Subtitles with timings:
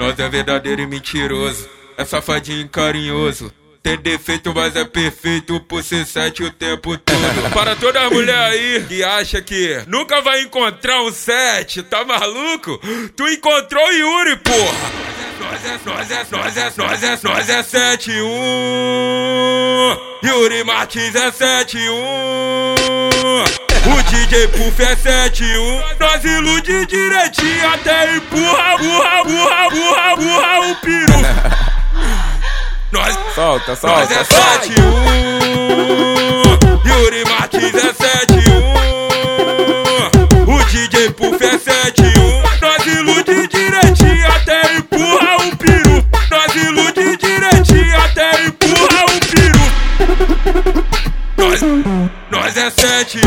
[0.00, 3.52] Nós é verdadeiro e mentiroso, é safadinho e carinhoso.
[3.82, 7.18] Tem defeito, mas é perfeito por ser sete o tempo todo.
[7.52, 12.80] Para toda mulher aí que acha que nunca vai encontrar um sete, tá maluco?
[13.14, 14.90] Tu encontrou o Yuri, porra!
[15.38, 19.96] Nós é, nós é, nós é, nós é, nós é sete um.
[20.24, 22.74] Yuri Martins é sete um.
[23.86, 28.19] O DJ Puff é 7-1 Nós ilude direitinho Até
[33.50, 34.60] Solta, solta, nós é solta.
[34.60, 34.80] 7-1
[36.86, 38.06] Yuri Martins é 7-1
[40.46, 42.14] O DJ Puff é 7-1
[42.62, 46.04] Nós ilude direitinho Até empurra o piru.
[46.30, 49.64] Nós ilude direitinho Até empurra o piru.
[51.36, 51.60] Nós,
[52.30, 53.26] nós é 7-1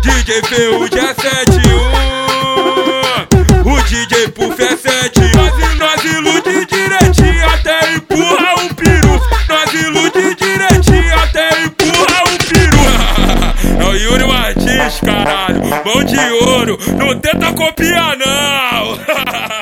[0.00, 1.71] DJ Ferrugem é 7-1
[14.76, 15.60] Martins, caralho.
[15.84, 16.78] Mão de ouro.
[16.96, 19.61] Não tenta copiar não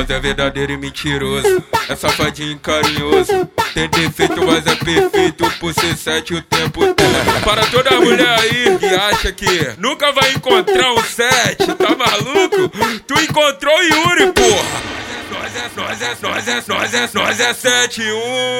[0.00, 3.46] Nós é verdadeiro e mentiroso, é safadinho e carinhoso.
[3.74, 7.44] Tem defeito, mas é perfeito por ser sete o tempo todo.
[7.44, 12.70] Para toda mulher aí que acha que nunca vai encontrar um sete, tá maluco?
[13.06, 15.00] Tu encontrou o Yuri, porra!
[15.30, 18.58] Nós é, nós é, nós é, nós é, nós é sete um.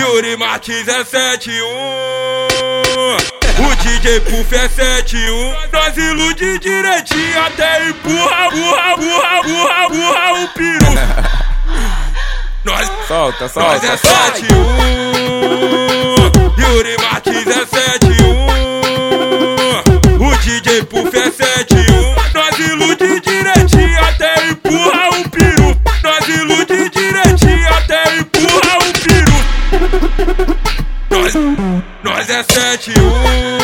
[0.00, 1.66] Yuri Martins é sete um.
[1.66, 2.11] O
[4.02, 10.90] DJ Puff é 7-1 Nós ilude direitinho Até empurra, burra, burra, burra, burra o piru
[12.64, 14.40] Nós, Solta, nós solta, é solta.
[14.40, 25.10] 7-1 Yuri Martins é 7-1 O DJ Puff é 7-1 Nós ilude direitinho Até empurra
[25.10, 29.22] o piru Nós ilude direitinho Até empurra o piru
[31.08, 31.34] nós,
[32.02, 33.61] nós é 7-1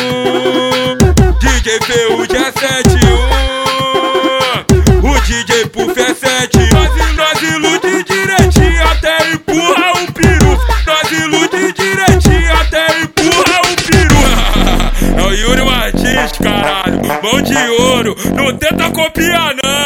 [1.99, 2.87] DJ Ferrugem é 7-1
[5.03, 11.73] O DJ Puff é 7 Nós, nós ilude direitinho Até empurra o peru Nós ilude
[11.73, 14.15] direitinho Até empurra o peru
[15.19, 17.01] É o Yuri Martins, caralho.
[17.21, 18.15] Mão de ouro.
[18.33, 19.78] Não tenta copiar não